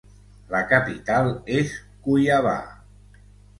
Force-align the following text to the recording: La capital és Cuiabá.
La 0.55 0.61
capital 0.71 1.29
és 1.59 1.75
Cuiabá. 2.09 2.57